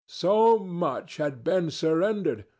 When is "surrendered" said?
1.69-2.45